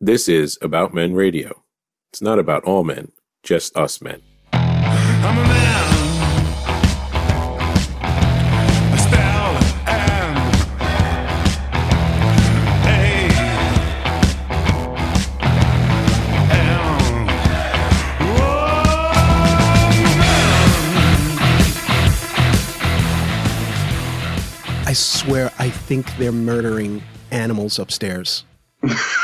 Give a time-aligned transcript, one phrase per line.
[0.00, 1.62] This is About Men Radio.
[2.12, 3.12] It's not about all men,
[3.44, 4.22] just us men.
[4.52, 5.84] I'm a man.
[8.92, 9.54] A spell
[9.86, 10.38] and
[24.82, 27.00] a I swear, I think they're murdering
[27.30, 28.44] animals upstairs.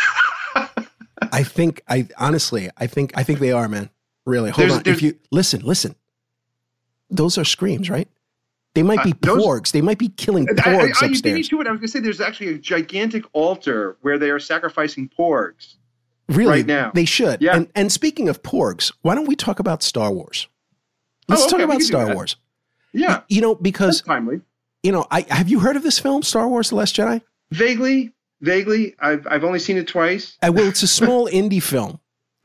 [1.40, 3.90] I think, I honestly, I think, I think they are, man.
[4.26, 4.92] Really, hold There's- on.
[4.92, 5.94] If you listen, listen,
[7.08, 8.08] those are screams, right?
[8.74, 9.72] They might be Uh, those- porgs.
[9.72, 11.48] They might be killing I, I, I, me upstairs.
[11.48, 11.66] to it.
[11.66, 15.76] I was going to say there's actually a gigantic altar where they are sacrificing porgs.
[16.28, 16.92] Really, right now.
[16.94, 17.42] they should.
[17.42, 17.56] Yeah.
[17.56, 20.46] And, and speaking of porgs, why don't we talk about Star Wars?
[21.26, 22.14] Let's Oh, talk okay, we about Star.
[22.14, 22.36] Wars.
[22.92, 24.40] Yeah, You know, that's because timely.
[24.84, 27.22] you know, I have you heard of this film, Star Wars: The Last Jedi?
[27.50, 28.94] Vaguely, vaguely.
[29.00, 30.36] I've I've only seen it twice.
[30.42, 32.00] Uh, well, it's a small indie film.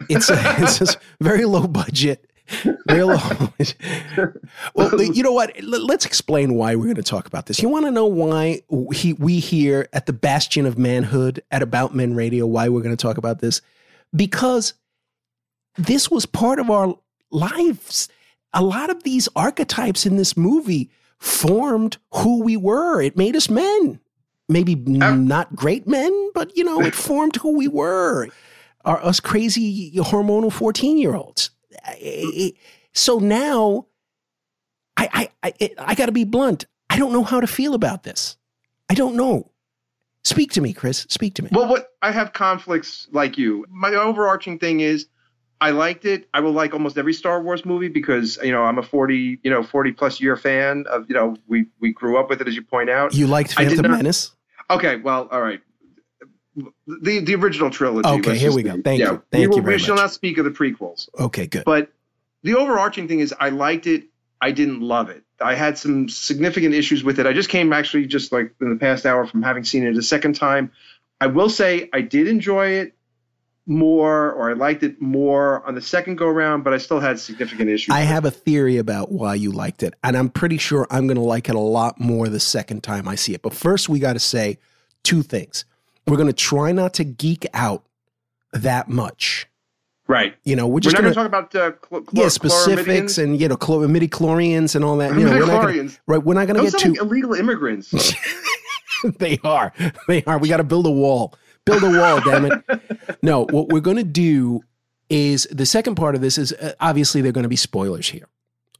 [0.09, 2.29] It's a, it's a very low budget.
[4.75, 5.51] Well, you know what?
[5.63, 7.61] Let's explain why we're going to talk about this.
[7.61, 8.61] You want to know why
[8.93, 12.95] he, we here at the Bastion of Manhood at About Men Radio, why we're going
[12.95, 13.61] to talk about this?
[14.15, 14.73] Because
[15.77, 16.95] this was part of our
[17.31, 18.09] lives.
[18.53, 23.01] A lot of these archetypes in this movie formed who we were.
[23.01, 23.99] It made us men.
[24.47, 28.27] Maybe n- not great men, but you know, it formed who we were.
[28.83, 31.49] Are us crazy hormonal 14 year olds.
[32.93, 33.87] So now
[34.95, 36.65] I I I, I got to be blunt.
[36.89, 38.37] I don't know how to feel about this.
[38.89, 39.51] I don't know.
[40.23, 41.05] Speak to me, Chris.
[41.09, 41.49] Speak to me.
[41.51, 43.65] Well, what I have conflicts like you.
[43.69, 45.07] My overarching thing is
[45.61, 46.27] I liked it.
[46.33, 49.51] I will like almost every Star Wars movie because you know I'm a 40 you
[49.51, 52.55] know 40 plus year fan of you know we we grew up with it as
[52.55, 53.13] you point out.
[53.13, 54.31] you liked Phantom not- Menace?
[54.69, 55.61] Okay, well, all right.
[56.87, 58.07] The the original trilogy.
[58.07, 58.81] Okay, here we go.
[58.81, 59.23] Thank yeah, you.
[59.31, 60.03] Thank we, you very we shall much.
[60.03, 61.09] not speak of the prequels.
[61.19, 61.65] Okay, good.
[61.65, 61.91] But
[62.43, 64.05] the overarching thing is, I liked it.
[64.41, 65.23] I didn't love it.
[65.41, 67.25] I had some significant issues with it.
[67.25, 70.01] I just came actually just like in the past hour from having seen it a
[70.01, 70.71] second time.
[71.19, 72.95] I will say I did enjoy it
[73.67, 77.19] more, or I liked it more on the second go round, but I still had
[77.19, 77.93] significant issues.
[77.93, 81.17] I have a theory about why you liked it, and I'm pretty sure I'm going
[81.17, 83.41] to like it a lot more the second time I see it.
[83.41, 84.57] But first, we got to say
[85.03, 85.65] two things.
[86.07, 87.83] We're going to try not to geek out
[88.53, 89.47] that much.
[90.07, 90.35] right.
[90.43, 93.57] You know, we're just going to talk about uh, cl- yeah specifics and you know
[93.57, 95.17] chlor- midichlorians and all that.
[95.17, 96.23] You know, we're not gonna, right.
[96.23, 96.89] We're not going to get too.
[96.91, 97.91] like illegal immigrants.
[99.17, 99.73] they are.
[100.07, 100.37] They are.
[100.37, 101.33] We got to build a wall.
[101.65, 102.63] Build a wall, damn it.
[103.21, 104.61] No, what we're going to do
[105.09, 108.09] is the second part of this is uh, obviously there are going to be spoilers
[108.09, 108.27] here.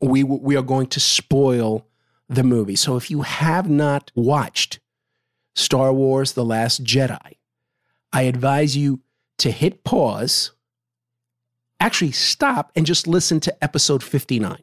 [0.01, 1.87] We we are going to spoil
[2.29, 2.75] the movie.
[2.75, 4.79] So if you have not watched
[5.55, 7.37] Star Wars The Last Jedi,
[8.13, 9.01] I advise you
[9.39, 10.51] to hit pause,
[11.79, 14.59] actually stop and just listen to episode 59.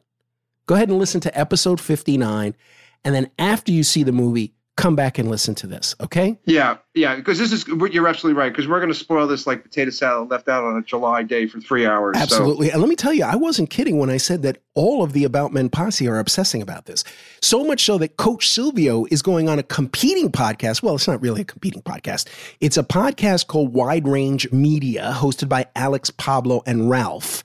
[0.65, 2.55] Go ahead and listen to episode 59
[3.03, 6.35] and then after you see the movie, come back and listen to this, okay?
[6.45, 8.51] Yeah, yeah, because this is you're absolutely right.
[8.51, 11.45] Because we're going to spoil this like potato salad left out on a July day
[11.45, 12.17] for three hours.
[12.17, 12.71] so- Absolutely.
[12.71, 15.25] And let me tell you, I wasn't kidding when I said that all of the
[15.25, 17.03] About Men posse are obsessing about this.
[17.41, 20.81] So much so that Coach Silvio is going on a competing podcast.
[20.81, 22.27] Well, it's not really a competing podcast,
[22.59, 27.43] it's a podcast called Wide Range Media, hosted by Alex, Pablo, and Ralph.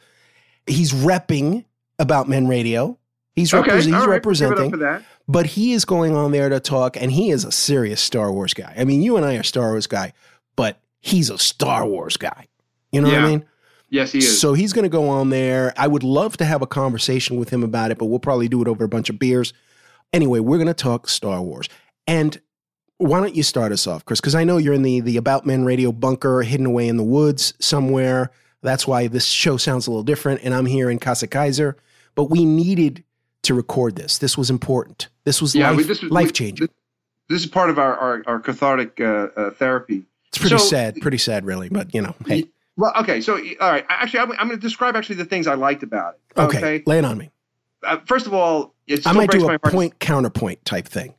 [0.66, 1.64] He's repping
[1.98, 2.98] About Men Radio.
[3.34, 5.02] He's, okay, he's right, we'll give it up representing for that.
[5.28, 8.54] But he is going on there to talk, and he is a serious Star Wars
[8.54, 8.74] guy.
[8.76, 10.14] I mean, you and I are Star Wars guy,
[10.56, 12.48] but he's a Star Wars guy.
[12.90, 13.44] You know what I mean?
[13.90, 14.40] Yes, he is.
[14.40, 15.72] So he's going to go on there.
[15.76, 18.62] I would love to have a conversation with him about it, but we'll probably do
[18.62, 19.52] it over a bunch of beers.
[20.12, 21.68] Anyway, we're going to talk Star Wars.
[22.06, 22.40] And
[22.96, 24.20] why don't you start us off, Chris?
[24.20, 27.04] Because I know you're in the the About Men Radio bunker, hidden away in the
[27.04, 28.30] woods somewhere.
[28.62, 30.40] That's why this show sounds a little different.
[30.42, 31.76] And I'm here in Casa Kaiser.
[32.14, 33.04] But we needed
[33.42, 34.18] to record this.
[34.18, 35.08] This was important.
[35.28, 36.70] This was yeah, life, this was life changing.
[37.28, 40.04] This, is part of our our, our cathartic uh, uh, therapy.
[40.28, 41.68] It's pretty so- sad, pretty sad, really.
[41.68, 42.46] But you know, hey,
[42.78, 43.84] Well, okay, so all right.
[43.90, 46.40] Actually, I'm, I'm going to describe actually the things I liked about it.
[46.40, 46.82] okay, Okay.
[46.86, 47.30] lay it on me.
[47.82, 51.12] Uh, first of all, it I might breaks do my a point counterpoint type thing.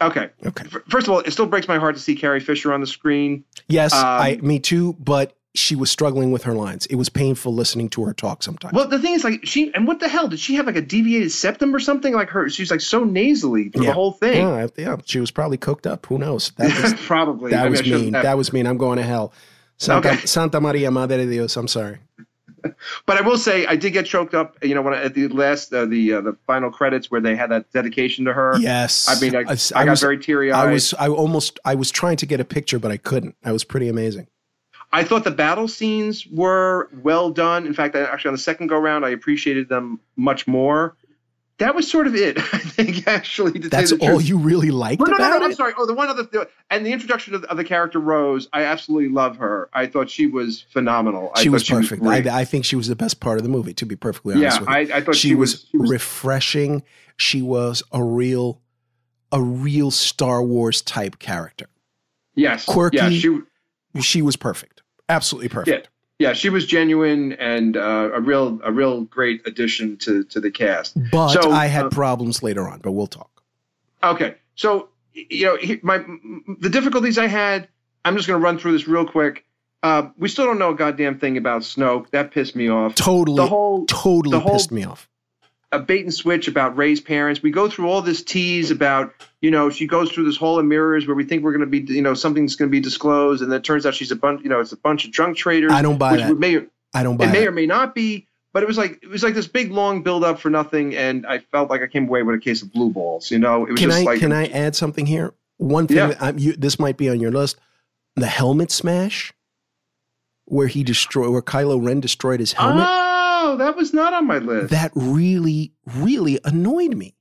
[0.00, 0.30] Okay.
[0.44, 0.64] Okay.
[0.88, 3.44] First of all, it still breaks my heart to see Carrie Fisher on the screen.
[3.68, 6.86] Yes, Um, I me too, but she was struggling with her lines.
[6.86, 8.74] It was painful listening to her talk sometimes.
[8.74, 10.80] Well, the thing is, like, she and what the hell did she have like a
[10.82, 12.12] deviated septum or something?
[12.12, 13.90] Like her, she's like so nasally through Yeah.
[13.90, 14.46] the whole thing.
[14.46, 16.06] yeah, yeah, she was probably cooked up.
[16.06, 16.50] Who knows?
[16.56, 17.52] That was Probably.
[17.52, 18.12] that I was I shouldn't mean.
[18.14, 18.66] That was mean.
[18.66, 19.32] I'm going to hell.
[19.78, 20.26] Santa, Okay.
[20.26, 21.56] Santa Maria Madre de Dios.
[21.56, 21.98] I'm sorry.
[23.04, 24.56] But I will say, I did get choked up.
[24.64, 27.36] You know, when I, at the last, uh, the uh, the final credits where they
[27.36, 28.56] had that dedication to her.
[28.58, 30.68] Yes, I mean, I, I, was- got very teary eyed.
[30.68, 33.36] I was I almost I was trying to get a picture, but I couldn't.
[33.42, 34.28] That was pretty amazing.
[34.94, 37.66] I thought the battle scenes were well done.
[37.66, 40.96] In fact, I, actually on the second go round, I appreciated them much more.
[41.58, 42.38] That was sort of it.
[42.54, 44.28] I think actually to That's all truth.
[44.28, 45.72] you really liked Well, no, no, about no, I'm sorry.
[45.76, 49.08] Oh, the one other, the, and the introduction of, of the character Rose, I absolutely
[49.08, 49.68] love her.
[49.72, 51.32] I thought she was phenomenal.
[51.38, 52.00] She was perfect.
[52.00, 52.28] great.
[52.28, 53.74] I, I think she was the best part of the movie.
[53.74, 54.94] To be perfectly honest yeah, with you.
[54.94, 56.84] I, I thought she, she, was, she was refreshing.
[57.16, 58.60] She was a real,
[59.32, 61.66] a real Star Wars type character.
[62.36, 62.98] yes, quirky.
[62.98, 63.40] Yeah, she,
[64.00, 64.73] She was perfect.
[65.08, 65.88] Absolutely perfect.
[66.18, 70.50] yeah, she was genuine and uh, a real, a real great addition to to the
[70.50, 70.96] cast.
[71.10, 72.80] But So, I had uh, problems later on.
[72.80, 73.42] But we'll talk.
[74.02, 75.98] Okay, so you know, he- my
[76.60, 77.68] the difficulties I had.
[78.06, 79.44] I'm just going to run through this real quick.
[79.82, 82.10] Uh, we still don't know a goddamn thing about Snoke.
[82.10, 82.94] That pissed me off.
[82.94, 85.08] Totally, The whole totally the whole- pissed me off.
[85.74, 87.42] A bait and switch about Rey's parents.
[87.42, 90.64] We go through all this tease about, you know, she goes through this hole of
[90.64, 93.42] mirrors where we think we're going to be, you know, something's going to be disclosed,
[93.42, 95.36] and then it turns out she's a bunch, you know, it's a bunch of drunk
[95.36, 95.72] traders.
[95.72, 96.38] I don't buy that.
[96.38, 97.48] may I don't buy it may that.
[97.48, 100.22] or may not be, but it was like it was like this big long build
[100.22, 102.90] up for nothing, and I felt like I came away with a case of blue
[102.90, 103.30] balls.
[103.30, 105.34] You know, it was Can just I like can I add something here?
[105.56, 106.14] One thing Yeah.
[106.20, 107.56] I'm, you, this might be on your list:
[108.14, 109.32] the helmet smash,
[110.44, 112.84] where he destroyed, where Kylo Ren destroyed his helmet.
[112.86, 113.03] Ah,
[113.54, 114.70] Oh, that was not on my list.
[114.70, 117.14] that really really annoyed me.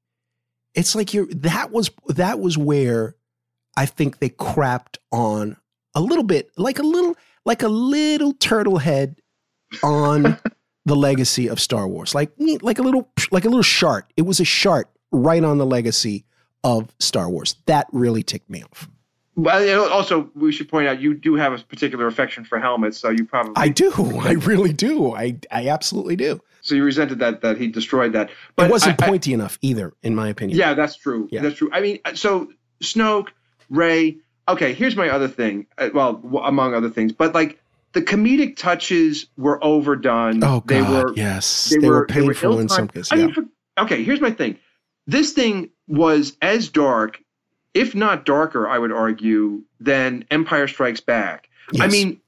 [0.74, 3.15] It's like you're that was that was where
[3.75, 5.57] i think they crapped on
[5.95, 7.15] a little bit like a little
[7.45, 9.19] like a little turtle head
[9.83, 10.38] on
[10.85, 12.13] the legacy of star wars.
[12.13, 12.31] Like
[12.62, 14.12] like a little like a little shart.
[14.18, 16.25] It was a shart right on the legacy
[16.63, 17.56] of star wars.
[17.65, 18.89] That really ticked me off
[19.35, 23.09] Well, also we should point out you do have a particular affection for helmets, so
[23.09, 23.91] you probably i do
[24.21, 28.30] i really do i i absolutely do so you resented that that he destroyed that.
[28.56, 31.27] But it wasn't I- I- pointy enough either in my opinion Yeah, that's true.
[31.31, 31.41] Yeah.
[31.41, 31.69] That's true.
[31.74, 32.51] I mean, so
[32.81, 33.30] Snoke,
[33.69, 34.18] Rey.
[34.47, 35.65] Okay, here's my other thing.
[35.77, 37.59] Uh, Well, among other things, but like
[37.94, 40.44] the comedic touches were overdone.
[40.44, 43.12] oh god they were yes they, they, were, were they were painful in some cases
[43.12, 43.44] I mean, for,
[43.80, 44.57] okay, here's my thing.
[45.07, 47.21] This thing was as dark,
[47.74, 51.50] if not darker, I would argue, than Empire Strikes Back.
[51.80, 52.20] I mean,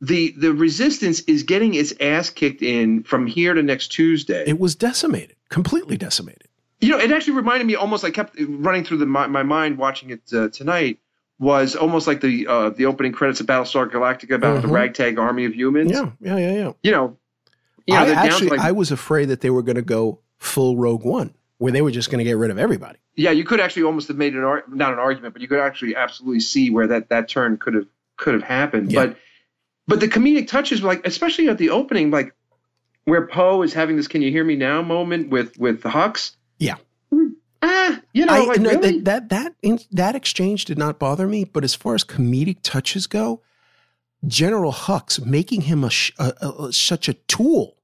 [0.00, 4.44] the the resistance is getting its ass kicked in from here to next Tuesday.
[4.46, 6.48] it was decimated, completely decimated.
[6.80, 8.04] You know, it actually reminded me almost.
[8.04, 10.98] I kept running through the, my, my mind watching it uh, tonight.
[11.38, 14.72] Was almost like the uh, the opening credits of Battlestar Galactica about the Mhm.
[14.72, 15.90] ragtag army of humans.
[15.90, 16.72] Yeah, yeah, yeah, yeah.
[16.84, 17.16] You know,
[17.86, 19.76] you know, I they're down to, actually, like- I was afraid that they were going
[19.76, 22.98] to go full Rogue One, where they were just going to get rid of everybody.
[23.14, 25.60] Yeah, you could actually almost have made an ar- not an argument, but you could
[25.60, 27.86] actually absolutely see where that that turn could have
[28.16, 28.92] could have happened.
[28.92, 29.06] Yeah.
[29.06, 29.16] But
[29.86, 32.34] but the comedic touches, like especially at the opening, like
[33.04, 36.36] where Poe is having this "Can you hear me now?" moment with with the Hux.
[36.58, 36.76] Yeah.
[37.64, 39.00] Ah, you know, I, like no, really?
[39.00, 42.58] that that that, in, that exchange did not bother me, but as far as comedic
[42.62, 43.40] touches go,
[44.26, 47.76] General Hux making him a, a, a- a- such a tool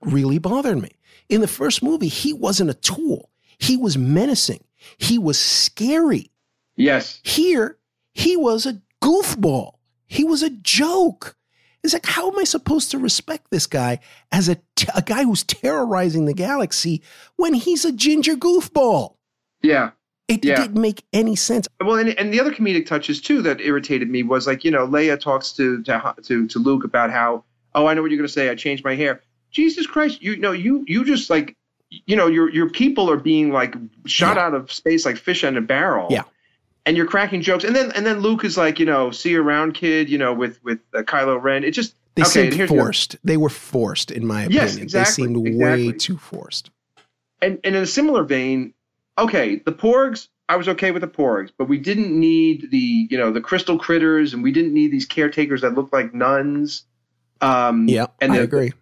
[0.00, 0.90] really bothered me.
[1.28, 4.64] In the first movie, he wasn't a tool; he was menacing.
[4.98, 6.30] He was scary.
[6.76, 7.78] yes, Here,
[8.12, 9.72] he was a goofball.
[10.06, 11.36] He was a joke.
[11.82, 14.00] It's like, how am I supposed to respect this guy
[14.32, 17.02] as a, t- a guy who's terrorizing the galaxy
[17.36, 19.16] when he's a ginger goofball?
[19.62, 19.90] yeah.
[20.26, 20.56] It Yeah.
[20.56, 21.68] didn't make any sense.
[21.84, 24.86] Well, and, and the other comedic touches too that irritated me was like you know
[24.86, 28.26] Leia talks to to to, to Luke about how oh I know what you're going
[28.26, 31.54] to say I changed my hair Jesus Christ you know you you just like
[32.06, 33.74] you know your your people are being like
[34.06, 34.46] shot Yeah.
[34.46, 36.22] out of space like fish in a barrel Yeah.
[36.86, 39.42] and you're cracking jokes and then and then Luke is like you know see you
[39.42, 42.66] around kid you know with with uh, Kylo Ren it just They Okay, seemed the-
[42.68, 43.16] forced.
[43.24, 44.62] They were forced, in my opinion.
[44.62, 45.86] Yes, exactly, They seemed exactly.
[45.88, 46.70] way too forced.
[47.42, 48.72] and, and in a similar vein,
[49.18, 53.18] okay, the porgs, I was okay with the porgs, but we didn't need the, you
[53.18, 56.84] know, the crystal critters and we didn't need these caretakers that looked like nuns.
[57.40, 58.40] Um, Yeah, and I the.
[58.42, 58.72] I agree.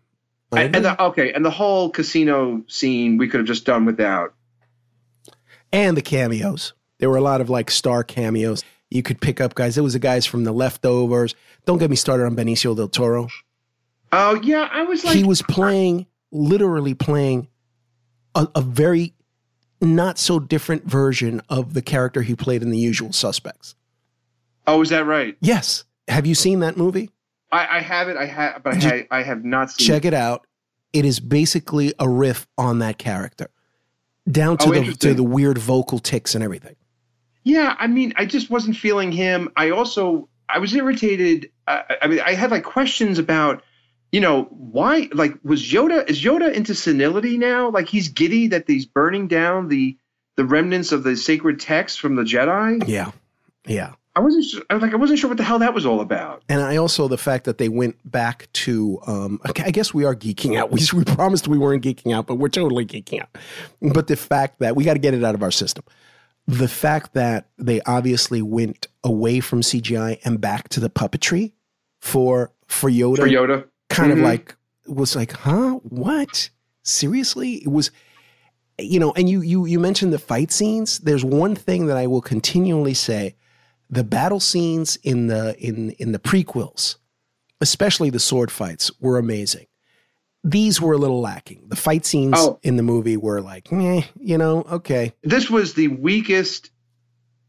[0.52, 4.34] And the, okay, and the whole casino scene we could have just done without.
[5.72, 6.74] and the cameos.
[6.98, 8.62] There were a lot of like star cameos.
[8.90, 9.74] You could pick up guys.
[9.74, 11.34] There was the guys from the leftovers.
[11.64, 13.28] Don't get me started on Benicio del Toro.
[14.12, 17.48] Oh yeah, I was like, he was playing, literally playing
[18.34, 19.14] a, a very
[19.80, 23.74] not so different version of the character he played in The Usual Suspects.
[24.66, 25.36] oh, is that right?
[25.40, 25.84] Yes.
[26.08, 27.10] Have you seen that movie?
[27.52, 29.86] I, I have it, I have, but I, ha- I have not seen.
[29.86, 30.46] Check it out.
[30.92, 33.50] It is basically a riff on that character,
[34.30, 36.76] down to Oh, the to the weird vocal tics and everything.
[37.44, 39.50] Yeah, I mean, I just wasn't feeling him.
[39.56, 41.50] I also I was irritated.
[41.66, 43.62] I, I mean, I had like questions about,
[44.12, 45.08] you know, why?
[45.12, 47.70] Like, was Yoda is Yoda into senility now?
[47.70, 49.96] Like, he's giddy that he's burning down the
[50.36, 52.86] the remnants of the sacred text from the Jedi.
[52.86, 53.10] Yeah,
[53.66, 53.92] yeah.
[54.14, 56.00] I wasn't su- I was like I wasn't sure what the hell that was all
[56.00, 56.42] about.
[56.48, 60.14] And I also the fact that they went back to, um, I guess we are
[60.14, 60.70] geeking out.
[60.72, 63.28] We, we promised we weren't geeking out, but we're totally geeking out.
[63.80, 65.84] But the fact that we got to get it out of our system.
[66.48, 71.52] The fact that they obviously went away from CGI and back to the puppetry
[72.00, 73.64] for for Yoda, For Yoda.
[73.88, 74.24] kind of Mhm.
[74.24, 74.56] like
[74.88, 75.74] was like, huh?
[75.84, 76.50] What?
[76.82, 77.54] Seriously?
[77.62, 77.90] It was,
[78.78, 79.12] you know.
[79.12, 80.98] And you you you mentioned the fight scenes.
[80.98, 83.36] There's one thing that I will continually say:
[83.92, 86.96] the battle scenes in the in in the prequels,
[87.60, 89.66] especially the sword fights, were amazing.
[90.42, 91.68] These were a little lacking.
[91.68, 92.58] The fight scenes Oh.
[92.64, 95.12] in the movie were like, meh, you know, okay.
[95.22, 96.70] This was the weakest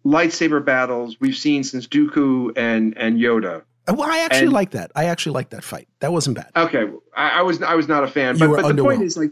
[0.05, 3.63] lightsaber battles we've seen since Dooku and and Yoda.
[3.87, 4.91] Uh, Well, I actually And- like that.
[4.95, 5.87] I actually like that fight.
[6.01, 6.51] That wasn't bad.
[6.55, 6.85] Okay,
[7.15, 9.31] I, I was I was not a fan, but but the point is like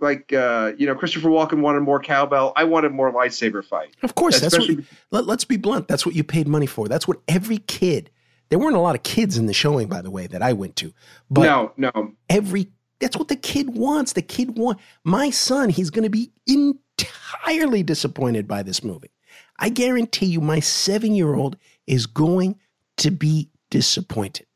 [0.00, 2.52] like uh, you know Christopher Walken wanted more cowbell.
[2.56, 3.94] I wanted more lightsaber fight.
[4.02, 4.68] Of course, that's what.
[5.10, 5.88] Let, let's be blunt.
[5.88, 6.88] That's what you paid money for.
[6.88, 8.10] That's what every kid.
[8.48, 10.74] There weren't a lot of kids in the showing, by the way, that I went
[10.76, 10.92] to.
[11.30, 14.12] But no, no, every that's what the kid wants.
[14.12, 15.70] The kid want my son.
[15.70, 19.10] He's going to be entirely disappointed by this movie.
[19.58, 22.56] I guarantee you, my seven year old is going
[22.98, 24.46] to be disappointed.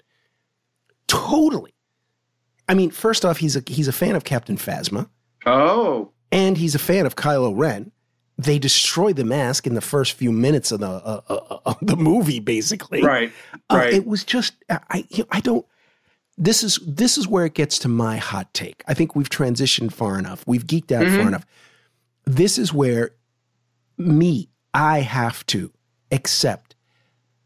[1.06, 1.74] Totally.
[2.68, 5.08] I mean, first off, he's a he's a fan of Captain Phasma
[5.46, 7.90] oh, and he's a fan of Kylo Ren.
[8.36, 11.96] They destroy the mask in the first few minutes of the uh, uh, of the
[11.96, 13.02] movie, basically.
[13.02, 13.32] right,
[13.70, 13.92] Uh, right.
[13.94, 15.64] it was just I you know, I don't.
[16.36, 18.82] This is this is where it gets to my hot take.
[18.88, 20.42] I think we've transitioned far enough.
[20.48, 21.16] We've geeked out Mhm.
[21.16, 21.46] far enough.
[22.24, 23.10] This is where
[23.96, 25.70] me I have to
[26.10, 26.74] accept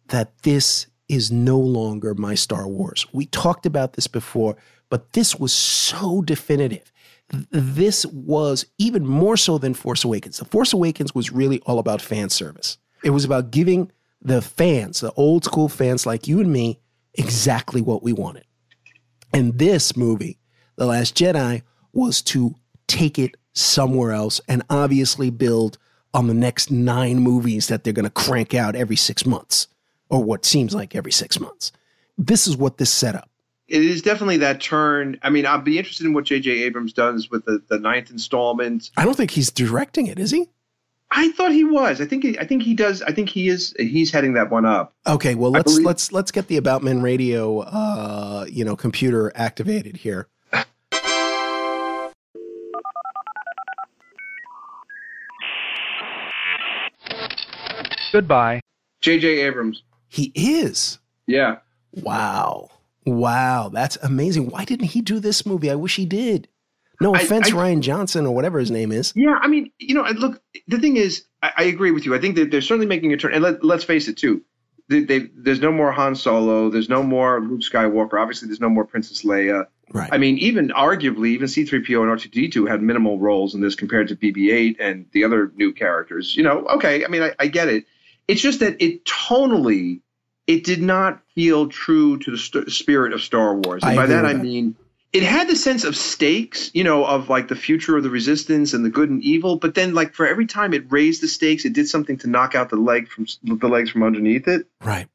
[0.08, 3.06] that this is no longer my Star Wars.
[3.12, 4.56] We talked about this before,
[4.88, 6.90] but this was so definitive.
[7.30, 10.38] Th- This was even more so than Force Awakens.
[10.38, 12.78] The Force Awakens was really all about fan service.
[13.04, 16.80] It was about giving the fans, the old school fans like you and me,
[17.14, 18.44] exactly what we wanted.
[19.32, 20.38] And this movie,
[20.76, 22.54] The Last Jedi, was to
[22.86, 25.78] take it somewhere else and obviously build
[26.14, 29.68] on the next nine movies that they're going to crank out every six months,
[30.08, 31.70] or what seems like every six months.
[32.16, 33.28] This is what this set up.
[33.68, 35.18] It is definitely that turn.
[35.22, 36.50] I mean, I'll be interested in what J.J.
[36.62, 38.90] Abrams does with the, the ninth installment.
[38.96, 40.48] I don't think he's directing it, is he?
[41.10, 42.00] I thought he was.
[42.00, 42.22] I think.
[42.22, 43.00] He, I think he does.
[43.02, 43.74] I think he is.
[43.78, 44.94] He's heading that one up.
[45.06, 49.32] Okay, well let's believe- let's let's get the About Men Radio, uh, you know, computer
[49.34, 50.28] activated here.
[58.12, 58.60] Goodbye.
[59.00, 59.40] J.J.
[59.40, 59.82] Abrams.
[60.08, 60.98] He is.
[61.26, 61.58] Yeah.
[61.92, 62.70] Wow.
[63.16, 63.70] Wow.
[63.72, 64.50] That's amazing.
[64.50, 65.70] Why didn't he do this movie?
[65.70, 66.48] I wish he did.
[67.00, 69.12] No offense, I- Rian Johnson or whatever his name is.
[69.14, 72.14] Yeah, I mean, you know, look, the thing is, I, I agree with you.
[72.14, 73.34] I think that they're certainly making a turn.
[73.34, 74.42] And let, let's face it, too.
[74.88, 76.70] They, they, there's no more Han Solo.
[76.70, 78.20] There's no more Luke Skywalker.
[78.20, 79.66] Obviously, there's no more Princess Leia.
[79.92, 80.08] Right.
[80.12, 84.16] I mean, even arguably, even C3PO and R2D2 had minimal roles in this compared to
[84.16, 86.36] BB-8 and the other new characters.
[86.36, 87.04] You know, okay.
[87.04, 87.84] I mean, I, I get it.
[88.26, 90.00] It's just that it tonally,
[90.48, 93.84] it did not feel true to the st- spirit of Star Wars.
[93.84, 94.42] And I by that I that.
[94.42, 94.74] mean
[95.12, 98.74] it had the sense of stakes, you know, of like the future of the resistance
[98.74, 99.56] and the good and evil.
[99.56, 102.54] But then, like for every time it raised the stakes, it did something to knock
[102.54, 105.08] out the leg from the legs from underneath it right.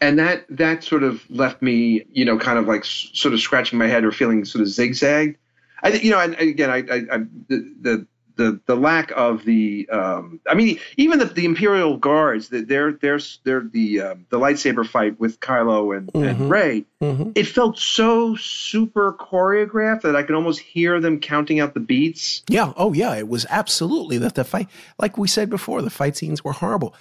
[0.00, 3.40] and that that sort of left me, you know, kind of like s- sort of
[3.40, 5.36] scratching my head or feeling sort of zigzagged.
[5.82, 9.44] I think, you know, and again, I, I, I the, the the the lack of
[9.44, 14.26] the, um, I mean, even the, the Imperial Guards, that they're they're they're the um,
[14.30, 16.28] the lightsaber fight with Kylo and, Mhm.
[16.28, 16.84] and Rey.
[17.00, 21.80] hmm It felt so super choreographed that I could almost hear them counting out the
[21.80, 22.42] beats.
[22.48, 22.72] Yeah.
[22.76, 23.14] Oh, yeah.
[23.16, 26.94] It was absolutely that the fight, like we said before, the fight scenes were horrible.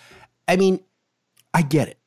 [0.47, 0.79] I mean,
[1.53, 1.97] I get it.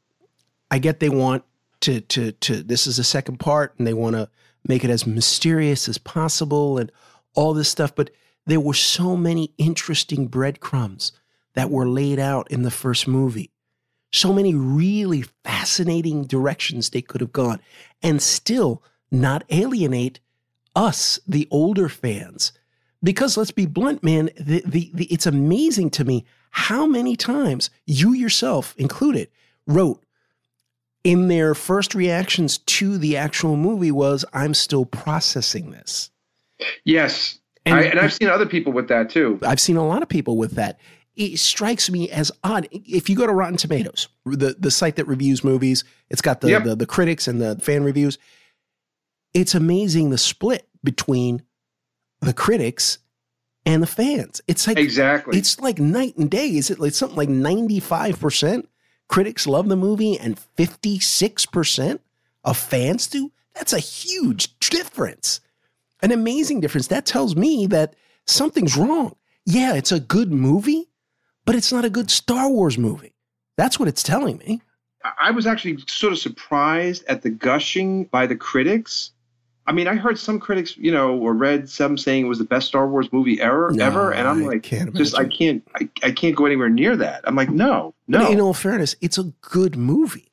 [0.71, 1.45] I get they want
[1.81, 2.63] to to to.
[2.63, 4.29] This is the second part, and they want to
[4.67, 6.91] make it as mysterious as possible and
[7.35, 7.95] all this stuff.
[7.95, 8.11] But
[8.49, 11.13] there were so many interesting breadcrumbs
[11.55, 13.51] that were laid out in the first movie.
[14.11, 17.61] So many really fascinating directions they could have gone,
[18.03, 20.21] and still not alienate
[20.75, 22.53] us, the older fans.
[23.03, 27.69] Because let's be blunt, man, the, the, the, it's amazing to me how many times
[27.85, 29.29] you yourself included
[29.67, 30.03] wrote
[31.05, 36.11] in their first reactions to the actual movie was, I'm still processing this.
[36.85, 39.39] Yes, And, I, and I've seen other people with that too.
[39.43, 40.79] I've seen a lot of people with that.
[41.17, 42.69] It strikes me as odd.
[42.71, 46.51] If you go to Rotten Tomatoes, the, the site that reviews movies, it's got the,
[46.51, 46.65] Yep.
[46.65, 48.19] the, the critics and the fan reviews.
[49.35, 51.43] It's amazing the split between
[52.21, 52.99] the critics
[53.67, 54.41] and the fans.
[54.47, 55.37] It's like Exactly.
[55.39, 56.51] it's like night and day.
[56.57, 58.67] Is it like something like 95%
[59.09, 61.99] critics love the movie and 56%
[62.45, 65.41] of fans do, that's a huge difference.
[66.03, 66.87] An amazing difference.
[66.89, 67.95] That tells me that
[68.27, 69.15] something's wrong.
[69.45, 70.89] Yeah, it's a good movie,
[71.45, 73.15] but it's not a good Star Wars movie.
[73.57, 74.61] That's what it's telling me.
[75.21, 79.13] I- was actually sort of surprised at the gushing by the critics.
[79.67, 82.45] I mean, I heard some critics, you know, or read some saying it was the
[82.45, 84.63] best Star Wars movie ever, No, ever, and I'm I like,
[84.95, 87.21] just I can't, I, I can't go anywhere near that.
[87.25, 88.31] I'm like, no, But no.
[88.31, 90.28] in all fairness, it's a good movie.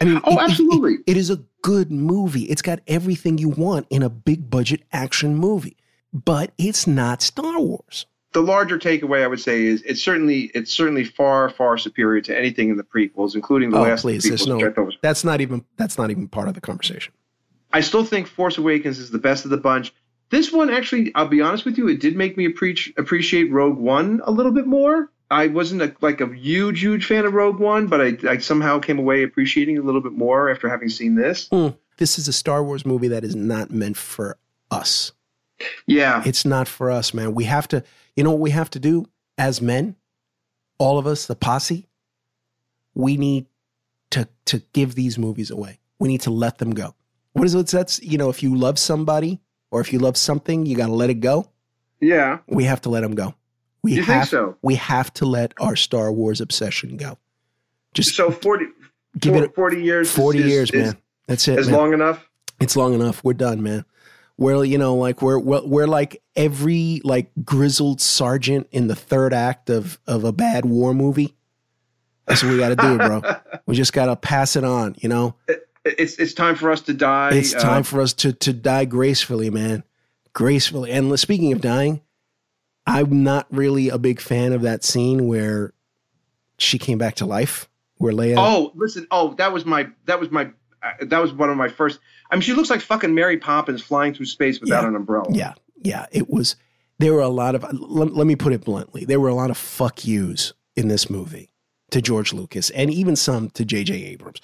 [0.00, 0.98] I mean, Oh, it- it- absolutely.
[1.06, 2.42] it is a good movie.
[2.44, 5.76] It's got everything you want in a big budget action movie,
[6.12, 8.06] but it's not Star Wars.
[8.32, 12.38] the larger takeaway I would say is it's certainly it's certainly far far superior to
[12.38, 14.46] anything in the prequels, including the Oh, last please, prequels.
[14.46, 17.12] no- which I, thought was- That's not even that's not even part of the conversation.
[17.72, 19.92] I still think Force Awakens is the best of the bunch.
[20.30, 23.78] This one actually, I'll be honest with you, it did make me appreciate appreciate Rogue
[23.78, 25.10] One a little bit more.
[25.30, 28.78] I wasn't a, like a huge huge fan of Rogue One, but I, I somehow
[28.78, 31.48] came away appreciating it a little bit more after having seen this.
[31.48, 31.68] Hmm.
[31.98, 34.38] This is a Star Wars movie that is not meant for
[34.70, 35.12] us.
[35.86, 37.34] Yeah, It's not for us, man.
[37.34, 37.84] We have to,
[38.16, 39.04] you know what we have to do
[39.36, 39.94] as men?
[40.78, 41.86] All of us, the posse,
[42.94, 43.46] we need
[44.10, 45.78] to to give these movies away.
[45.98, 46.94] We need to let them go.
[47.34, 47.66] What is it?
[47.68, 50.94] That's you know, if you love somebody or if you love something, you got to
[50.94, 51.50] let it go.
[52.00, 52.38] yeah.
[52.48, 53.34] We have to let them go.
[53.82, 54.56] We You have think so?
[54.62, 57.18] we have to let our Star Wars obsession go.
[57.94, 58.66] Just So 40,
[59.18, 60.10] give it 40 years.
[60.10, 60.96] 40 is- years, is- man.
[61.26, 61.52] That's it.
[61.54, 61.58] it.
[61.60, 61.76] Is man.
[61.76, 62.28] long enough.
[62.60, 63.22] it's long enough.
[63.24, 63.84] We're done, man.
[64.36, 69.32] We're you know like we're we're, we're like every like grizzled sergeant in the third
[69.34, 71.36] act of of a bad war movie.
[72.26, 73.22] That's what we got to do, bro.
[73.66, 74.94] We just got to pass it on.
[74.98, 75.34] You know,
[75.84, 77.32] It's it's time for us to die.
[77.34, 79.84] it's Uh, time for us to to die gracefully, man.
[80.32, 80.90] Gracefully.
[80.90, 82.00] And speaking of dying,
[82.86, 85.72] I'm not really a big fan of that scene where
[86.58, 87.68] she came back to life.
[87.96, 88.36] Where Leia.
[88.38, 89.06] Oh, listen.
[89.10, 89.86] Oh, that was my.
[90.06, 90.50] That was my.
[90.82, 92.00] Uh, that was one of my first.
[92.30, 94.88] I mean, she looks like fucking Mary Poppins flying through space without Yeah.
[94.88, 95.26] an umbrella.
[95.30, 96.06] Yeah, yeah.
[96.10, 96.56] It was.
[96.98, 97.62] There were a lot of.
[97.72, 99.04] Let, let me put it bluntly.
[99.04, 101.50] There were a lot of fuck yous in this movie
[101.90, 103.94] to George Lucas, and even some to J.J.
[104.06, 104.40] Abrams.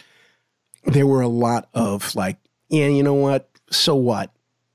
[0.84, 2.36] There were a lot of like,
[2.68, 3.48] yeah, you know what?
[3.70, 4.30] So what?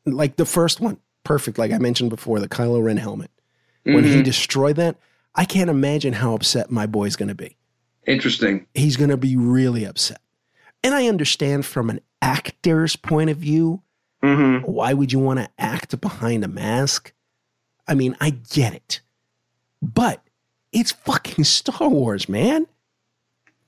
[0.06, 1.58] Like the first one, perfect.
[1.60, 3.30] Like I mentioned before, the Kylo Ren helmet.
[3.84, 4.24] When he Mhm.
[4.24, 4.98] destroyed that,
[5.36, 7.58] I can't imagine how upset my boy's going to be.
[8.06, 8.68] Interesting.
[8.74, 10.22] He's going to be really upset.
[10.84, 13.82] And I understand from an actor's point of view
[14.24, 17.12] hmm why would you want to act behind a mask?
[17.88, 19.02] I mean, I get it.
[19.82, 20.24] But
[20.72, 22.68] it's fucking Star Wars, man.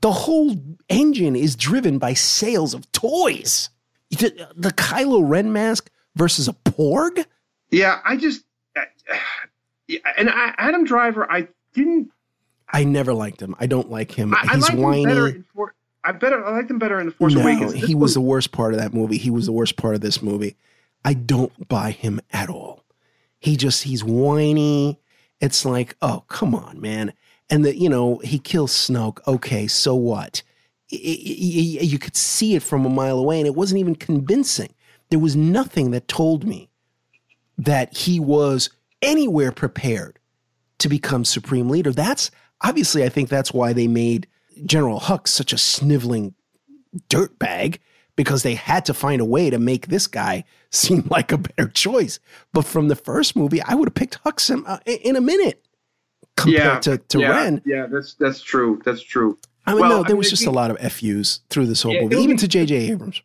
[0.02, 0.56] The whole
[0.90, 3.70] engine is driven by sales of toys.
[4.12, 7.26] The, the Kylo Ren mask versus a Porg?
[7.72, 8.44] Yeah, I just.
[10.18, 12.12] And I, Adam Driver, I didn't.
[12.72, 13.56] I never liked him.
[13.60, 14.34] I don't like him.
[14.34, 15.04] I, I He's him better whiny.
[15.36, 16.44] in For, I better.
[16.46, 17.74] I liked him better in the Force No, Awakens.
[17.74, 19.18] he was the worst part of that movie.
[19.18, 20.56] He was the worst part of this movie.
[21.06, 22.84] I don't buy him at all.
[23.40, 25.00] He just he's whiny.
[25.42, 27.14] It's like, oh, come on, man.
[27.50, 29.20] And the you know he kills Snoke.
[29.28, 30.42] Okay, so what?
[30.92, 31.00] I- I-
[31.82, 34.74] I- You could see it from a mile away, and it wasn't even convincing.
[35.10, 36.70] There was nothing that told me
[37.58, 38.70] that he was
[39.04, 40.18] anywhere prepared
[40.80, 41.92] to become supreme leader.
[41.92, 44.28] That's obviously, I think that's why they made
[44.66, 46.34] General Hux such a sniveling
[47.10, 47.80] dirtbag
[48.16, 51.70] because they had to find a way to make this guy seem like a better
[51.70, 52.20] choice.
[52.52, 55.64] But from the first movie, I would have picked Hux in, uh, in a minute
[56.36, 57.62] compared yeah, to, to yeah, Ren.
[57.66, 58.82] Yeah, that's that's true.
[58.84, 59.38] That's true.
[59.66, 61.68] I mean, Well, no, I there mean, was I just a lot of FUs through
[61.68, 62.92] this whole Yeah, movie, even to J.J.
[62.92, 63.22] Abrams.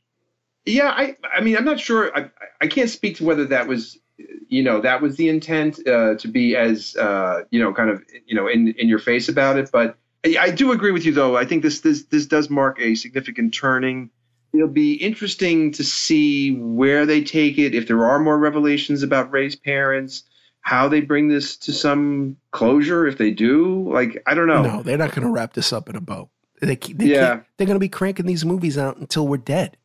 [0.67, 1.17] Yeah, I.
[1.35, 2.17] I mean, I'm not sure.
[2.17, 3.99] I, I can't speak to whether that was,
[4.49, 8.03] you know, that was the intent uh, to be as, uh, you know, kind of,
[8.27, 9.71] you know, in in your face about it.
[9.73, 11.37] But I, I do agree with you, though.
[11.37, 14.11] I think this this this does mark a significant turning.
[14.55, 17.75] It'll be interesting to see where they take it.
[17.75, 20.23] If there are more revelations about Rey's parents,
[20.63, 23.07] how they bring this to some closure.
[23.07, 24.63] If they do, like, I don't know.
[24.63, 26.31] No, they're not going to wrap this up in a bow.
[26.63, 27.41] They, they Yeah.
[27.57, 29.77] they're going to be cranking these movies out until we're dead.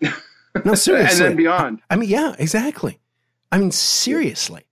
[0.00, 0.10] No,
[0.74, 0.96] seriously.
[0.96, 1.82] and then beyond.
[1.90, 2.98] I mean, yeah, exactly.
[3.52, 4.62] I mean, seriously,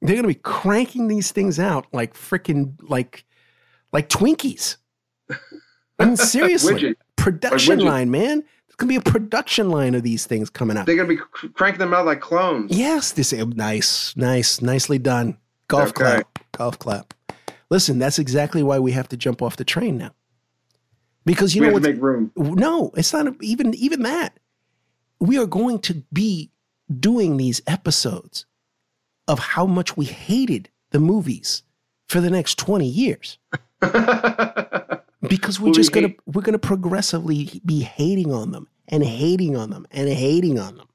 [0.00, 3.24] they're going to be cranking these things out like freaking like
[3.92, 4.76] like Twinkies.
[5.98, 8.40] I mean, seriously, production line, man.
[8.66, 10.86] There's going to be a production line of these things coming out.
[10.86, 12.76] They're gonna be cr- cranking them out like clones.
[12.76, 15.38] Yes, this eh, nice, nice, nicely done.
[15.68, 16.02] Golf Okay.
[16.02, 17.14] clap, golf clap.
[17.70, 20.10] Listen, that's exactly why we have to jump off the train now.
[21.24, 21.82] Because you we know to what?
[21.94, 22.32] make room.
[22.36, 24.38] No, it's not even even that.
[25.20, 26.50] We are going to be
[27.00, 28.46] doing these episodes
[29.26, 31.62] of how much we hated the movies
[32.08, 33.38] for the next 20 years.
[35.28, 39.86] because we're just gonna we're gonna progressively be hating on them and hating on them
[39.90, 40.88] and hating on them.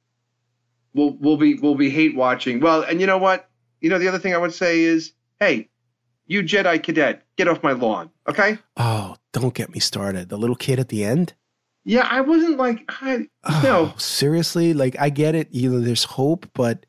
[0.93, 2.60] we'll we'll be we'll be hate watching.
[2.60, 3.49] Well, and you know what?
[3.82, 5.69] You know the other thing I would say is, hey,
[6.25, 8.58] you Jedi cadet, get off my lawn, okay?
[8.78, 10.30] Oh, don't get me started.
[10.30, 11.34] The little kid at the end.
[11.86, 14.74] Yeah, I wasn't like, I, Oh, no, seriously.
[14.74, 15.48] Like I get it.
[15.52, 16.86] You know, there's hope, but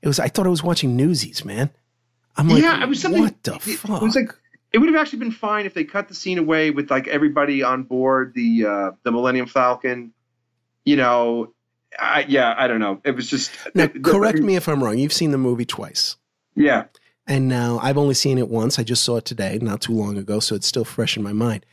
[0.00, 0.18] it was.
[0.18, 1.70] I thought I was watching Newsies, man.
[2.36, 3.20] I'm like, yeah, it was something.
[3.22, 4.02] what the it, fuck?
[4.02, 4.34] It was like
[4.72, 7.62] it would have actually been fine if they cut the scene away with like everybody
[7.62, 10.12] on board the uh, the Millennium Falcon.
[10.84, 11.52] You know,
[12.00, 13.00] I yeah, I don't know.
[13.04, 14.98] It was just now, the- the- correct me if I'm wrong.
[14.98, 16.16] You've seen the movie twice.
[16.54, 16.84] Yeah,
[17.26, 18.78] And now I've only seen it once.
[18.78, 21.32] I just saw it today, not too long ago, so it's still fresh in my
[21.32, 21.64] mind.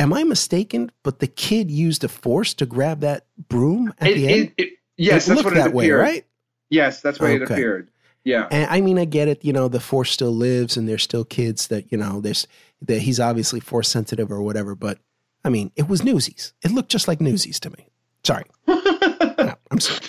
[0.00, 0.90] Am I mistaken?
[1.04, 4.52] But the kid used a force to grab that broom at it, the end.
[4.56, 6.00] it, it, yes, it that's what that it way, appeared.
[6.00, 6.26] right?
[6.70, 7.90] Yes, that's why it appeared.
[8.24, 9.44] Yeah, And I mean, I get it.
[9.44, 12.20] You know, the force still lives, and there's still kids that you know.
[12.20, 12.46] There's
[12.82, 14.74] that he's obviously force sensitive or whatever.
[14.74, 14.98] But
[15.44, 16.52] I mean, it was Newsies.
[16.62, 17.88] It looked just like Newsies to me.
[18.24, 20.00] Sorry, No, I'm sorry.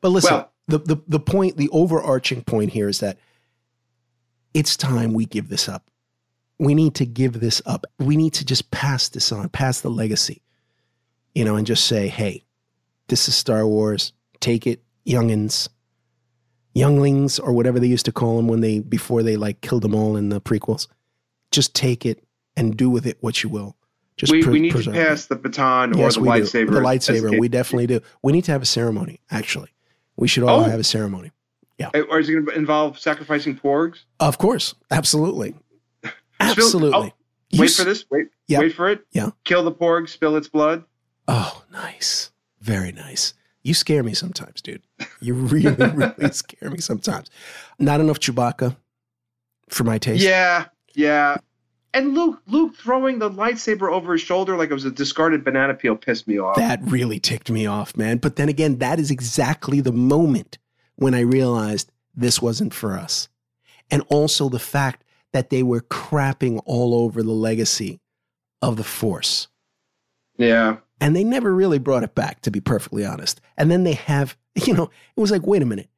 [0.00, 3.18] But listen, Well- the, the the point, the overarching point here is that
[4.54, 5.90] it's time we give this up.
[6.60, 7.86] We need to give this up.
[7.98, 10.42] We need to just pass this on, pass the legacy,
[11.34, 12.44] you know, and just say, hey,
[13.08, 14.12] this is Star Wars.
[14.40, 15.68] Take it, youngins,
[16.74, 19.94] younglings, or whatever they used to call them when they before they like killed them
[19.94, 20.86] all in the prequels.
[21.50, 22.22] Just take it
[22.56, 23.76] and do with it what you will.
[24.16, 25.08] Just we, pre- we need to preserve it.
[25.08, 26.44] pass the baton Yes, or the we do.
[26.44, 26.70] lightsaber.
[26.72, 27.38] The lightsaber.
[27.40, 28.00] We definitely do.
[28.22, 29.20] We need to have a ceremony.
[29.30, 29.70] Actually,
[30.16, 30.64] we should all Oh.
[30.64, 31.30] have a ceremony.
[31.78, 31.88] Yeah.
[31.94, 34.00] Uh, or is it going to involve sacrificing porgs?
[34.20, 35.54] Of course, absolutely,
[36.50, 37.10] absolutely.
[37.10, 37.12] Oh,
[37.50, 38.04] you Wait for this.
[38.10, 38.28] Wait.
[38.46, 38.60] Yeah.
[38.60, 39.04] Wait for it.
[39.12, 39.30] Yeah.
[39.44, 40.08] Kill the porg.
[40.08, 40.84] Spill its blood.
[41.28, 43.34] Oh, nice, very nice.
[43.62, 44.82] You scare me sometimes, dude.
[45.20, 47.30] You really, really scare me sometimes.
[47.78, 48.76] Not enough Chewbacca
[49.68, 50.24] for my taste.
[50.24, 50.66] Yeah.
[50.94, 51.36] Yeah.
[51.92, 55.74] And Luke, Luke throwing the lightsaber over his shoulder like it was a discarded banana
[55.74, 56.56] peel pissed me off.
[56.56, 58.18] That really ticked me off, man.
[58.18, 60.58] But then again, that is exactly the moment
[60.96, 63.28] when I realized this wasn't for us.
[63.90, 68.00] And also the fact that they were crapping all over the legacy
[68.62, 69.48] of the Force.
[70.36, 70.78] yeah.
[71.02, 73.40] And they never really brought it back, to be perfectly honest.
[73.56, 75.88] And then they have, you know, it was like, wait a minute.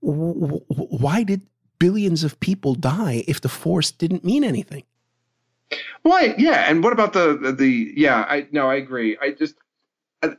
[0.00, 1.40] Why did
[1.78, 4.82] billions of people die if the Force didn't mean anything?
[6.02, 6.34] Why?
[6.36, 6.68] Yeah.
[6.68, 8.26] And what about the the, yeah?
[8.28, 9.16] I no, I agree.
[9.22, 9.54] I just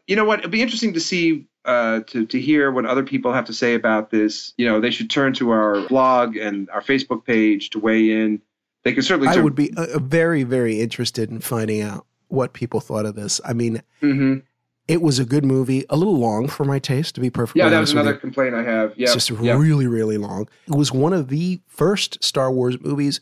[0.07, 0.39] you know what?
[0.39, 3.73] It'd be interesting to see uh, to to hear what other people have to say
[3.75, 4.53] about this.
[4.57, 8.41] You know, they should turn to our blog and our Facebook page to weigh in.
[8.83, 9.29] They could certainly.
[9.29, 13.15] I turn- would be uh, very, very interested in finding out what people thought of
[13.15, 13.39] this.
[13.45, 14.43] I mean, Mhm.
[14.85, 17.69] It was a good movie, a little long for my taste, to be perfectly Yeah,
[17.69, 18.93] that was another complaint I have.
[18.97, 19.05] Yeah.
[19.05, 19.57] It's just yeah.
[19.57, 20.49] really, really long.
[20.67, 23.21] It was one of the first Star Wars movies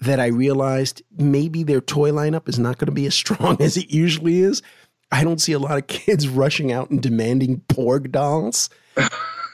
[0.00, 3.76] that I realized maybe their toy lineup is not going to be as strong as
[3.76, 4.60] it usually is.
[5.10, 8.70] I don't see a lot of kids rushing out and demanding Porg dolls.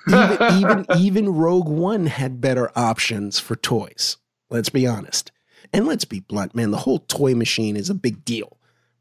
[0.09, 4.17] even, even even Rogue One had better options for toys.
[4.51, 5.31] Let's be honest.
[5.73, 8.59] And let's be blunt, man, the whole toy machine is a big deal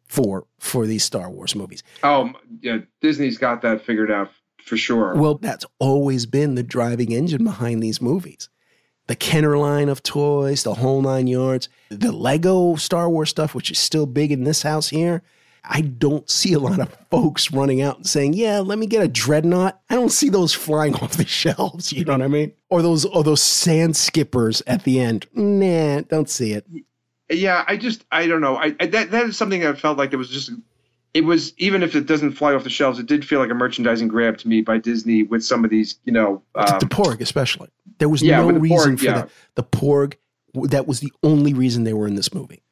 [0.07, 1.83] for for these Star Wars movies.
[2.03, 2.79] Oh, yeah.
[3.01, 4.29] Disney's got that figured out
[4.63, 5.15] for sure.
[5.15, 8.49] Well, that's always been the driving engine behind these movies.
[9.07, 13.69] The Kenner line of toys, the whole nine yards, the Lego Star Wars stuff, which
[13.69, 15.21] is still big in this house here.
[15.65, 19.03] I don't see a lot of folks running out and saying, "Yeah, let me get
[19.03, 21.93] a dreadnought." I don't see those flying off the shelves.
[21.93, 22.53] You know what I mean?
[22.69, 25.27] Or those, or those sand skippers at the end.
[25.33, 26.65] Nah, don't see it.
[27.29, 28.57] yeah, I just I don't know.
[28.57, 30.51] I, I that that is something that felt like it was just
[31.13, 33.55] it was even if it doesn't fly off the shelves, it did feel like a
[33.55, 36.41] merchandising grab to me by Disney with some of these, you know.
[36.55, 37.69] Um, the Porg, especially.
[37.99, 39.13] There was yeah, no the reason Porg, for yeah.
[39.13, 39.29] that.
[39.55, 40.15] The Porg,
[40.55, 42.63] that was the only reason they were in this movie.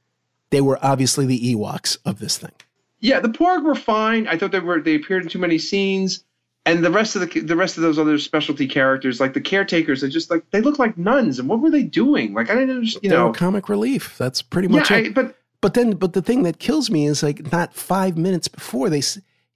[0.49, 2.51] They were obviously the Ewoks of this thing.
[3.01, 4.27] Yeah, the Porg were fine.
[4.27, 6.23] I thought they were they appeared in too many scenes,
[6.65, 10.03] and the rest of the the rest of those other specialty characters, like the caretakers,
[10.03, 11.39] are just like they look like nuns.
[11.39, 12.33] And what were they doing?
[12.33, 13.03] Like I didn't understand.
[13.03, 13.27] You they know.
[13.27, 14.17] were comic relief.
[14.17, 15.07] That's pretty yeah, much it.
[15.07, 18.47] I, but but then, but the thing that kills me is like not five minutes
[18.47, 19.01] before they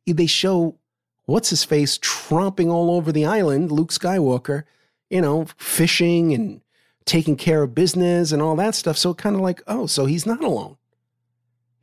[0.05, 0.77] they show
[1.25, 4.63] what's his face tromping all over the island, Luke Skywalker,
[5.09, 6.61] you know, fishing and
[7.05, 8.97] taking care of business and all that stuff.
[8.97, 10.77] So kind of like, oh, so he's not alone.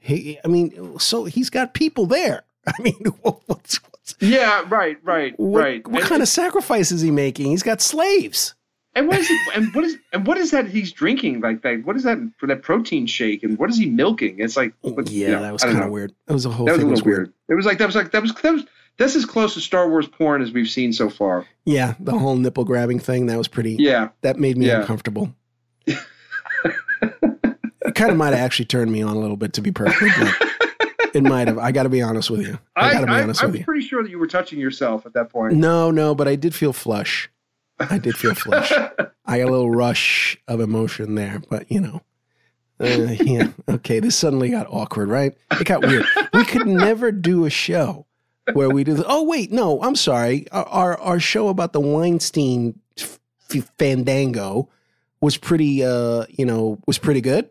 [0.03, 2.43] He, I mean, so he's got people there.
[2.67, 5.87] I mean, what's, what's yeah, right, right, what, right.
[5.89, 7.47] what And- kind of sacrifice is he making?
[7.51, 8.55] He's got slaves.
[8.95, 9.39] And what is it?
[9.55, 11.41] And what is and what is that he's drinking?
[11.41, 11.85] Like that?
[11.87, 13.43] What is that for that protein shake?
[13.43, 14.39] And what is he milking?
[14.39, 16.13] It's like oh, what- yeah, you know, that was kind of weird.
[16.27, 17.19] That was a whole That was was weird.
[17.19, 17.33] weird.
[17.49, 18.65] It was like that was like that was that was
[18.99, 21.47] that's as close to Star Wars porn as we've seen so far.
[21.65, 23.77] Yeah, the whole nipple grabbing thing that was pretty.
[23.79, 24.81] Yeah, That made me Yeah.
[24.81, 25.35] uncomfortable.
[28.03, 30.35] Kind of might have actually turned me on a little bit, to be perfectly blunt.
[31.15, 31.59] It might have.
[31.59, 32.59] I got to be honest with you.
[32.75, 33.65] I, got to be I, honest I with you.
[33.65, 35.53] pretty sure that you were touching yourself at that point.
[35.53, 37.31] No, no, but I did feel flush.
[37.79, 38.73] I did feel flush.
[39.27, 42.01] I got a little rush of emotion there, but you know,
[42.81, 42.87] uh,
[43.21, 44.01] yeah, okay.
[44.01, 45.35] This suddenly got awkward, right?
[45.51, 46.07] It got weird.
[46.33, 48.07] We could never do a show
[48.55, 49.05] where we do.
[49.07, 50.51] Oh wait, no, I'm sorry.
[50.51, 53.21] Our our, our show about the Weinstein f-
[53.79, 54.71] Fandango
[55.21, 57.51] was pretty, uh, you know, was pretty good.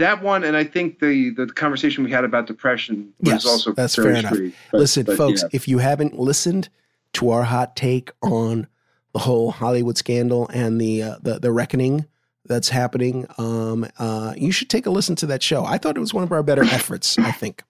[0.00, 3.72] That one, and I think the the conversation we had about depression was Yes, also
[3.72, 4.54] that's very fair enough.
[4.72, 5.48] But- Listen, but folks, yeah.
[5.52, 6.68] if you haven't listened
[7.14, 8.66] to our hot take on
[9.12, 12.06] the whole Hollywood scandal and the uh, the, the reckoning
[12.46, 15.64] that's happening, um, uh, you should take a listen to that show.
[15.64, 17.18] I thought it was one of our better efforts.
[17.18, 17.62] I think,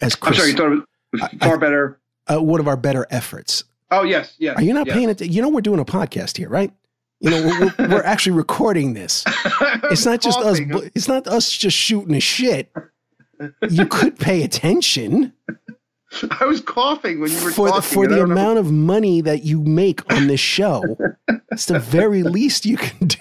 [0.00, 1.98] as I'm sorry, you thought it was I- far better.
[2.32, 3.64] uh, one of our better efforts.
[3.90, 4.56] Oh yes, yes.
[4.56, 4.96] Are you not yes.
[4.96, 5.34] paying attention?
[5.34, 6.72] You know, we're doing a podcast here, right?
[7.22, 9.24] You know, we're, we're, actually recording this.
[9.84, 10.58] It's not just us.
[10.94, 12.72] It's not us just shooting a shit.
[13.70, 15.32] You could pay attention.
[16.40, 17.94] I was coughing when you were for the, talking.
[17.94, 20.82] for the don't know- amount of money that you make on this show.
[21.52, 23.16] it's the very least you can do.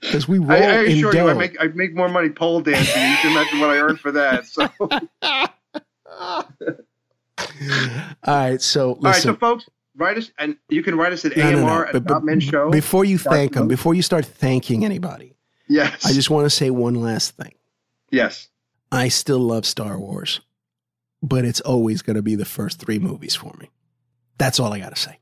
[0.00, 3.02] Because we roll I, I assure you, I make I make more money pole dancing.
[3.02, 4.46] You can imagine what I earned for that.
[4.46, 4.88] So, all
[8.24, 9.22] All right, so right, listen.
[9.22, 11.66] so folks, write us, and you can write us at no, no, no.
[11.68, 12.70] AMR at But- but Show.
[12.70, 15.34] before you thank them, before you start thanking anybody,
[15.68, 17.54] yes, I just want to say one last thing.
[18.10, 18.48] yes.
[18.92, 20.40] I still love Star Wars,
[21.22, 23.70] but it's always going to be the first three movies for me.
[24.36, 25.18] That's all I got to say.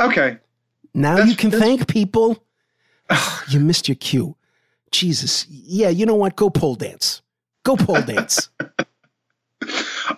[0.00, 0.38] Okay,
[0.94, 2.42] Now That's- you can thank people.
[3.10, 4.36] Ah, you missed your cue.
[4.90, 5.46] Jesus.
[5.48, 6.36] Yeah, you know what?
[6.36, 7.22] Go pole dance.
[7.62, 8.50] Go pole dance.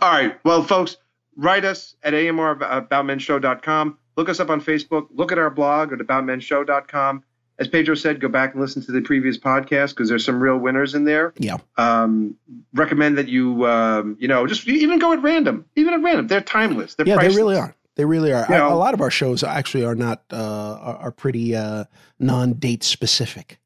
[0.00, 0.36] all right.
[0.44, 0.96] Well, folks,
[1.40, 3.98] write us at AMR aboutmenshow.com.
[4.16, 5.08] Look us up on Facebook.
[5.14, 7.24] Look at our blog at aboutmenshow.com.
[7.58, 10.56] As Pedro said, go back and listen to the previous podcast because there's some real
[10.56, 11.34] winners in there.
[11.38, 11.58] Yeah.
[11.76, 12.36] um,
[12.72, 16.40] recommend that you um, you know just even go at random even at random they're
[16.40, 17.34] timeless they're yeah, priceless.
[17.34, 17.76] they really are.
[17.96, 18.46] They really are.
[18.48, 21.84] Know- a lot of our shows actually are not uh, are, are pretty uh,
[22.18, 23.58] non-date specific.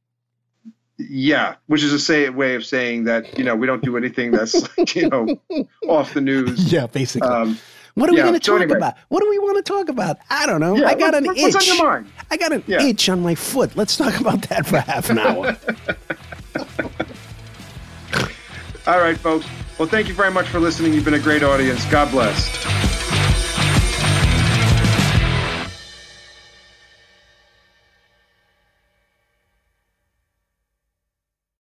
[0.99, 4.31] Yeah which is a say way of saying that you know we don't do anything
[4.31, 5.27] that's like, you know
[5.89, 7.29] off the news Yeah, basically.
[7.29, 7.59] um,
[7.95, 8.77] what are we yeah, going to so talk anyway.
[8.79, 8.95] about?
[9.09, 10.17] What do we want to talk about?
[10.29, 10.75] I don't know.
[10.77, 11.55] yeah, I got what- an what- itch.
[11.55, 12.83] what's on your mind I got an Yeah.
[12.83, 13.77] itch on my foot.
[13.77, 15.57] Let's talk about that for half an hour.
[18.87, 19.47] all right folks
[19.79, 22.84] well thank you very much for listening you've been a great audience god bless